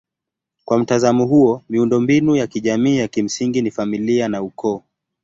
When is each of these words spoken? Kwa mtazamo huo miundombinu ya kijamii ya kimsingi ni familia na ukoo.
Kwa 0.65 0.77
mtazamo 0.79 1.25
huo 1.25 1.61
miundombinu 1.69 2.35
ya 2.35 2.47
kijamii 2.47 2.97
ya 2.97 3.07
kimsingi 3.07 3.61
ni 3.61 3.71
familia 3.71 4.27
na 4.27 4.41
ukoo. 4.41 4.83